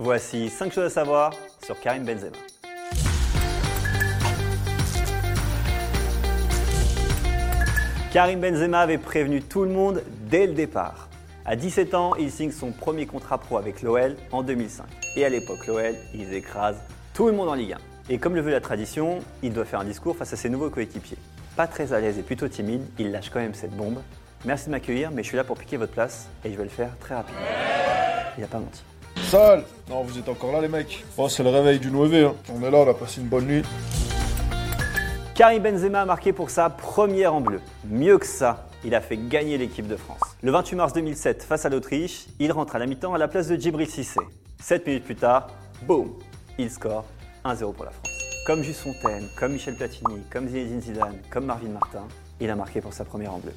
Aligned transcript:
Voici 0.00 0.48
5 0.48 0.72
choses 0.72 0.84
à 0.84 0.90
savoir 0.90 1.32
sur 1.64 1.80
Karim 1.80 2.04
Benzema. 2.04 2.36
Karim 8.12 8.38
Benzema 8.38 8.78
avait 8.78 8.98
prévenu 8.98 9.42
tout 9.42 9.64
le 9.64 9.70
monde 9.70 10.04
dès 10.30 10.46
le 10.46 10.52
départ. 10.52 11.08
À 11.44 11.56
17 11.56 11.94
ans, 11.94 12.14
il 12.14 12.30
signe 12.30 12.52
son 12.52 12.70
premier 12.70 13.06
contrat 13.06 13.38
pro 13.38 13.58
avec 13.58 13.82
l'OL 13.82 14.14
en 14.30 14.44
2005. 14.44 14.86
Et 15.16 15.24
à 15.24 15.28
l'époque, 15.28 15.66
l'OL, 15.66 15.96
ils 16.14 16.32
écrasent 16.32 16.80
tout 17.12 17.26
le 17.26 17.32
monde 17.32 17.48
en 17.48 17.54
Ligue 17.54 17.72
1. 17.72 17.78
Et 18.10 18.18
comme 18.18 18.36
le 18.36 18.40
veut 18.40 18.52
la 18.52 18.60
tradition, 18.60 19.18
il 19.42 19.52
doit 19.52 19.64
faire 19.64 19.80
un 19.80 19.84
discours 19.84 20.16
face 20.16 20.32
à 20.32 20.36
ses 20.36 20.48
nouveaux 20.48 20.70
coéquipiers. 20.70 21.18
Pas 21.56 21.66
très 21.66 21.92
à 21.92 21.98
l'aise 21.98 22.18
et 22.18 22.22
plutôt 22.22 22.46
timide, 22.46 22.86
il 23.00 23.10
lâche 23.10 23.30
quand 23.30 23.40
même 23.40 23.52
cette 23.52 23.76
bombe. 23.76 24.00
Merci 24.44 24.66
de 24.66 24.70
m'accueillir, 24.70 25.10
mais 25.10 25.24
je 25.24 25.28
suis 25.28 25.36
là 25.36 25.42
pour 25.42 25.58
piquer 25.58 25.76
votre 25.76 25.92
place 25.92 26.28
et 26.44 26.52
je 26.52 26.56
vais 26.56 26.62
le 26.62 26.70
faire 26.70 26.96
très 27.00 27.16
rapidement. 27.16 27.40
Il 28.38 28.44
a 28.44 28.46
pas 28.46 28.60
menti. 28.60 28.84
Sale 29.24 29.64
Non, 29.90 30.02
vous 30.02 30.18
êtes 30.18 30.28
encore 30.28 30.52
là, 30.52 30.60
les 30.60 30.68
mecs 30.68 31.04
Oh, 31.16 31.28
c'est 31.28 31.42
le 31.42 31.50
réveil 31.50 31.78
du 31.78 31.90
nouveau 31.90 32.14
hein. 32.14 32.34
On 32.54 32.62
est 32.62 32.70
là, 32.70 32.78
on 32.78 32.90
a 32.90 32.94
passé 32.94 33.20
une 33.20 33.28
bonne 33.28 33.46
nuit. 33.46 33.62
Karim 35.34 35.62
Benzema 35.62 36.02
a 36.02 36.04
marqué 36.04 36.32
pour 36.32 36.50
sa 36.50 36.70
première 36.70 37.34
en 37.34 37.40
bleu. 37.40 37.60
Mieux 37.84 38.18
que 38.18 38.26
ça, 38.26 38.66
il 38.84 38.94
a 38.94 39.00
fait 39.00 39.16
gagner 39.16 39.58
l'équipe 39.58 39.86
de 39.86 39.96
France. 39.96 40.20
Le 40.42 40.50
28 40.50 40.76
mars 40.76 40.92
2007, 40.94 41.42
face 41.42 41.66
à 41.66 41.68
l'Autriche, 41.68 42.26
il 42.38 42.50
rentre 42.52 42.76
à 42.76 42.78
la 42.78 42.86
mi-temps 42.86 43.14
à 43.14 43.18
la 43.18 43.28
place 43.28 43.48
de 43.48 43.56
Djibril 43.56 43.88
Cissé. 43.88 44.20
7 44.60 44.86
minutes 44.86 45.04
plus 45.04 45.16
tard, 45.16 45.48
boum, 45.82 46.14
il 46.58 46.70
score 46.70 47.04
1-0 47.44 47.72
pour 47.72 47.84
la 47.84 47.90
France. 47.90 48.08
Comme 48.46 48.62
Juste 48.62 48.80
Fontaine, 48.80 49.28
comme 49.38 49.52
Michel 49.52 49.76
Platini, 49.76 50.22
comme 50.32 50.48
Zinedine 50.48 50.80
Zidane, 50.80 51.18
comme 51.30 51.44
Marvin 51.44 51.68
Martin, 51.68 52.08
il 52.40 52.50
a 52.50 52.56
marqué 52.56 52.80
pour 52.80 52.92
sa 52.92 53.04
première 53.04 53.34
en 53.34 53.38
bleu. 53.38 53.52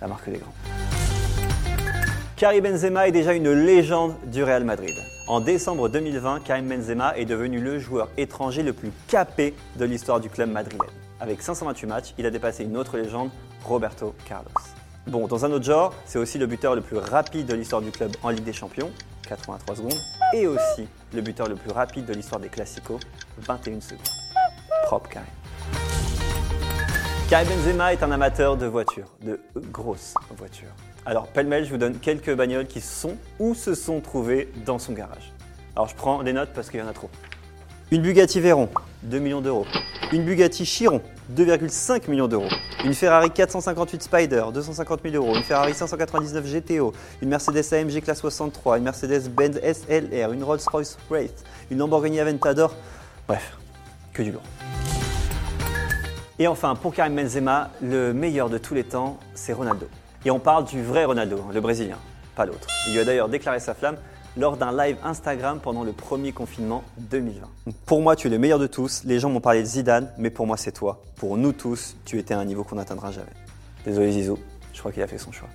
La 0.00 0.08
marque 0.08 0.28
des 0.28 0.38
grands. 0.38 0.52
Karim 2.42 2.64
Benzema 2.64 3.06
est 3.06 3.12
déjà 3.12 3.34
une 3.34 3.52
légende 3.52 4.16
du 4.26 4.42
Real 4.42 4.64
Madrid. 4.64 4.96
En 5.28 5.38
décembre 5.38 5.88
2020, 5.88 6.40
Karim 6.40 6.68
Benzema 6.68 7.16
est 7.16 7.24
devenu 7.24 7.60
le 7.60 7.78
joueur 7.78 8.08
étranger 8.16 8.64
le 8.64 8.72
plus 8.72 8.90
capé 9.06 9.54
de 9.76 9.84
l'histoire 9.84 10.18
du 10.18 10.28
club 10.28 10.50
madrilène. 10.50 10.90
Avec 11.20 11.40
528 11.40 11.86
matchs, 11.86 12.14
il 12.18 12.26
a 12.26 12.32
dépassé 12.32 12.64
une 12.64 12.76
autre 12.76 12.98
légende, 12.98 13.30
Roberto 13.64 14.12
Carlos. 14.24 14.50
Bon, 15.06 15.28
dans 15.28 15.44
un 15.44 15.52
autre 15.52 15.64
genre, 15.64 15.94
c'est 16.04 16.18
aussi 16.18 16.36
le 16.36 16.46
buteur 16.46 16.74
le 16.74 16.80
plus 16.80 16.96
rapide 16.96 17.46
de 17.46 17.54
l'histoire 17.54 17.80
du 17.80 17.92
club 17.92 18.10
en 18.24 18.30
Ligue 18.30 18.42
des 18.42 18.52
Champions, 18.52 18.90
83 19.28 19.76
secondes, 19.76 20.00
et 20.34 20.48
aussi 20.48 20.88
le 21.14 21.20
buteur 21.20 21.48
le 21.48 21.54
plus 21.54 21.70
rapide 21.70 22.06
de 22.06 22.12
l'histoire 22.12 22.40
des 22.40 22.48
Classicos, 22.48 22.98
21 23.38 23.80
secondes. 23.80 24.00
Propre 24.86 25.08
Karim. 25.10 25.28
Karim 27.30 27.48
Benzema 27.50 27.92
est 27.92 28.02
un 28.02 28.10
amateur 28.10 28.56
de 28.56 28.66
voitures, 28.66 29.12
de 29.22 29.38
grosses 29.70 30.14
voitures. 30.36 30.74
Alors, 31.04 31.26
pêle-mêle, 31.26 31.64
je 31.64 31.70
vous 31.70 31.78
donne 31.78 31.98
quelques 31.98 32.32
bagnoles 32.32 32.66
qui 32.66 32.80
sont 32.80 33.16
ou 33.40 33.54
se 33.54 33.74
sont 33.74 34.00
trouvées 34.00 34.48
dans 34.64 34.78
son 34.78 34.92
garage. 34.92 35.32
Alors, 35.74 35.88
je 35.88 35.96
prends 35.96 36.22
des 36.22 36.32
notes 36.32 36.50
parce 36.54 36.70
qu'il 36.70 36.78
y 36.78 36.82
en 36.82 36.86
a 36.86 36.92
trop. 36.92 37.10
Une 37.90 38.02
Bugatti 38.02 38.40
Veyron, 38.40 38.68
2 39.02 39.18
millions 39.18 39.40
d'euros. 39.40 39.66
Une 40.12 40.24
Bugatti 40.24 40.64
Chiron, 40.64 41.02
2,5 41.34 42.08
millions 42.08 42.28
d'euros. 42.28 42.48
Une 42.84 42.94
Ferrari 42.94 43.30
458 43.30 44.02
Spider, 44.02 44.44
250 44.54 45.00
000 45.02 45.16
euros. 45.16 45.36
Une 45.36 45.42
Ferrari 45.42 45.74
599 45.74 46.46
GTO. 46.46 46.92
Une 47.20 47.28
Mercedes 47.28 47.64
AMG 47.72 48.00
Classe 48.00 48.20
63. 48.20 48.78
Une 48.78 48.84
Mercedes-Benz 48.84 49.60
SLR. 49.60 50.32
Une 50.32 50.44
Rolls-Royce 50.44 50.96
Wraith. 51.10 51.44
Une 51.70 51.78
Lamborghini 51.78 52.20
Aventador. 52.20 52.74
Bref, 53.26 53.58
que 54.12 54.22
du 54.22 54.30
lourd. 54.30 54.42
Et 56.38 56.46
enfin, 56.46 56.76
pour 56.76 56.94
Karim 56.94 57.16
Benzema, 57.16 57.70
le 57.82 58.12
meilleur 58.12 58.48
de 58.48 58.58
tous 58.58 58.74
les 58.74 58.84
temps, 58.84 59.18
c'est 59.34 59.52
Ronaldo. 59.52 59.88
Et 60.24 60.30
on 60.30 60.38
parle 60.38 60.64
du 60.64 60.82
vrai 60.82 61.04
Ronaldo, 61.04 61.44
le 61.52 61.60
Brésilien, 61.60 61.98
pas 62.36 62.46
l'autre. 62.46 62.68
Il 62.86 62.94
lui 62.94 63.00
a 63.00 63.04
d'ailleurs 63.04 63.28
déclaré 63.28 63.60
sa 63.60 63.74
flamme 63.74 63.96
lors 64.36 64.56
d'un 64.56 64.76
live 64.76 64.96
Instagram 65.04 65.58
pendant 65.62 65.84
le 65.84 65.92
premier 65.92 66.32
confinement 66.32 66.84
2020. 66.98 67.48
Pour 67.86 68.00
moi, 68.00 68.16
tu 68.16 68.28
es 68.28 68.30
le 68.30 68.38
meilleur 68.38 68.58
de 68.58 68.66
tous. 68.66 69.02
Les 69.04 69.20
gens 69.20 69.30
m'ont 69.30 69.40
parlé 69.40 69.60
de 69.60 69.66
Zidane, 69.66 70.10
mais 70.18 70.30
pour 70.30 70.46
moi, 70.46 70.56
c'est 70.56 70.72
toi. 70.72 71.02
Pour 71.16 71.36
nous 71.36 71.52
tous, 71.52 71.96
tu 72.04 72.18
étais 72.18 72.34
à 72.34 72.38
un 72.38 72.44
niveau 72.44 72.64
qu'on 72.64 72.76
n'atteindra 72.76 73.10
jamais. 73.10 73.32
Désolé 73.84 74.12
Zizou, 74.12 74.38
je 74.72 74.78
crois 74.78 74.92
qu'il 74.92 75.02
a 75.02 75.06
fait 75.06 75.18
son 75.18 75.32
choix. 75.32 75.48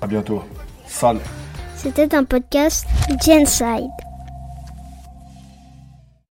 À 0.00 0.06
bientôt. 0.06 0.42
Sale 0.86 1.20
C'était 1.76 2.14
un 2.14 2.24
podcast 2.24 2.86
Genside. 3.24 4.07